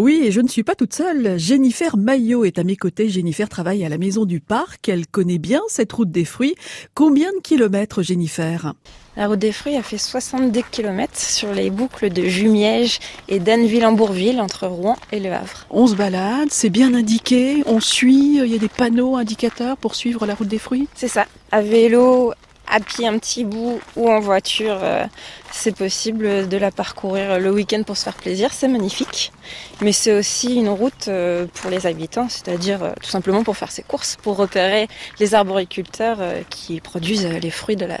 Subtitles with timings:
[0.00, 1.38] Oui, et je ne suis pas toute seule.
[1.38, 3.10] Jennifer Maillot est à mes côtés.
[3.10, 4.88] Jennifer travaille à la Maison du Parc.
[4.88, 6.54] Elle connaît bien cette route des fruits.
[6.94, 8.72] Combien de kilomètres, Jennifer?
[9.18, 14.40] La route des fruits a fait 70 km sur les boucles de Jumièges et d'Anneville-en-Bourville,
[14.40, 15.66] entre Rouen et Le Havre.
[15.68, 19.96] On se balade, c'est bien indiqué, on suit, il y a des panneaux indicateurs pour
[19.96, 20.88] suivre la route des fruits?
[20.94, 22.32] C'est ça, à vélo,
[22.70, 25.04] à pied un petit bout ou en voiture, euh,
[25.50, 29.32] c'est possible de la parcourir le week-end pour se faire plaisir, c'est magnifique.
[29.80, 33.72] Mais c'est aussi une route euh, pour les habitants, c'est-à-dire euh, tout simplement pour faire
[33.72, 36.18] ses courses, pour repérer les arboriculteurs
[36.48, 37.98] qui produisent les fruits de, la,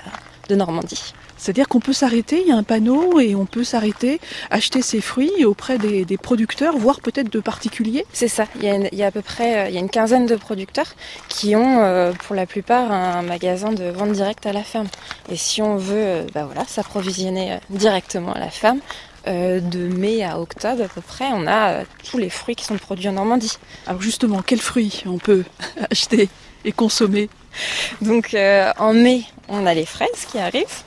[0.50, 1.14] de Normandie.
[1.38, 5.00] C'est-à-dire qu'on peut s'arrêter, il y a un panneau et on peut s'arrêter, acheter ses
[5.00, 8.04] fruits auprès des, producteurs, voire peut-être de particuliers.
[8.12, 8.44] C'est ça.
[8.60, 10.94] Il y, a à peu près euh, il y a une quinzaine de producteurs
[11.28, 14.88] qui ont euh, pour la plupart un magasin de vente directe à la ferme.
[15.30, 18.80] Et si on veut euh, bah voilà, s'approvisionner directement à la ferme,
[19.26, 23.08] de mai à octobre à peu près, on a tous les fruits qui sont produits
[23.08, 23.58] en Normandie.
[23.86, 25.44] Alors justement, quels fruits on peut
[25.90, 26.28] acheter
[26.64, 27.28] et consommer?
[28.00, 28.34] Donc
[28.78, 30.82] en mai, on a les fraises qui arrivent.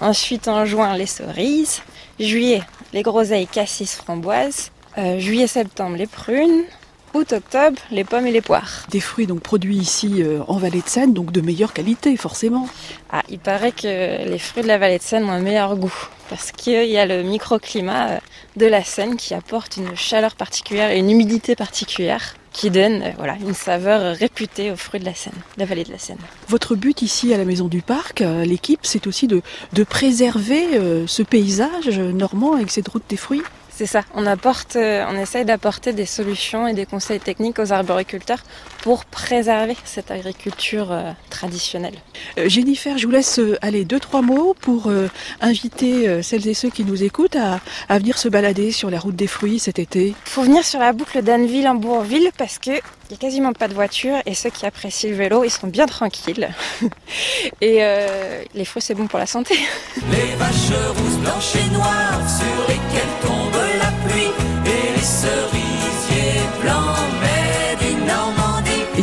[0.00, 1.82] Ensuite, en juin, les cerises.
[2.18, 4.70] Juillet, les groseilles, cassis, framboises.
[4.98, 6.64] Euh, Juillet-septembre, les prunes.
[7.14, 8.86] Août-octobre, les pommes et les poires.
[8.90, 12.66] Des fruits donc produits ici euh, en vallée de Seine, donc de meilleure qualité forcément.
[13.10, 16.08] Ah, il paraît que les fruits de la vallée de Seine ont un meilleur goût
[16.30, 18.18] parce qu'il y a le microclimat euh,
[18.56, 23.10] de la Seine qui apporte une chaleur particulière et une humidité particulière qui donne euh,
[23.16, 26.18] voilà, une saveur réputée aux fruits de la Seine, de la vallée de la Seine.
[26.48, 30.66] Votre but ici à la Maison du Parc, l'équipe, c'est aussi de, de préserver
[31.06, 33.42] ce paysage normand avec cette route des fruits?
[33.74, 37.72] C'est ça, on apporte, euh, on essaye d'apporter des solutions et des conseils techniques aux
[37.72, 38.42] arboriculteurs
[38.82, 41.94] pour préserver cette agriculture euh, traditionnelle.
[42.38, 44.90] Euh, Jennifer, je vous laisse aller deux trois mots pour
[45.40, 47.60] inviter celles et ceux qui nous écoutent à,
[47.98, 50.08] venir se balader sur la route des fruits cet été.
[50.08, 53.52] Il faut venir sur la boucle d'Anneville en Bourville parce que il n'y a quasiment
[53.52, 56.48] pas de voiture et ceux qui apprécient le vélo, ils sont bien tranquilles.
[57.60, 57.80] et
[58.54, 59.54] les fruits, c'est bon pour la santé.
[60.10, 62.61] Les vaches rousses, blanches et noires sur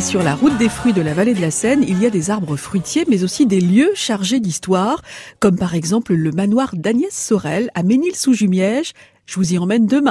[0.02, 2.30] sur la route des fruits de la vallée de la Seine, il y a des
[2.30, 5.02] arbres fruitiers, mais aussi des lieux chargés d'histoire,
[5.40, 8.92] comme par exemple le manoir d'Agnès Sorel à Ménil-sous-Jumièges.
[9.26, 10.08] Je vous y emmène demain.